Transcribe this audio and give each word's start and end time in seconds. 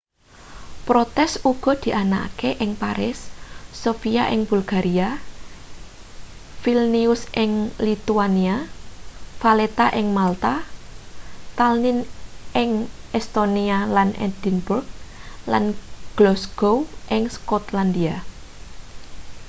protes 0.87 1.31
uga 1.51 1.73
dianakake 1.83 2.49
ing 2.63 2.71
paris 2.81 3.19
sofia 3.81 4.23
ing 4.33 4.41
bulgaria 4.51 5.09
vilnius 6.63 7.21
ing 7.43 7.51
lithuania 7.87 8.57
valetta 9.41 9.87
ing 9.99 10.07
malta 10.17 10.53
tallinn 11.57 11.99
ing 12.61 12.69
estonia 13.19 13.79
lan 13.95 14.09
edinburgh 14.27 14.87
lan 15.51 15.63
glasgow 16.17 16.77
ing 17.15 17.21
skotlandia 17.35 18.15